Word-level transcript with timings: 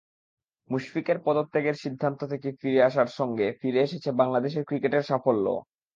মুশফিকের 0.69 1.17
পদত্যাগের 1.25 1.75
সিদ্ধান্ত 1.75 2.19
থেকে 2.23 2.49
ফিরে 2.61 2.79
আসার 2.83 3.09
সঙ্গে 3.09 3.47
ফিরে 3.61 3.79
এসেছে 3.81 4.09
বাংলাদেশের 4.11 4.63
ক্রিকেটের 4.63 5.03
সাফল্যও। 5.03 5.57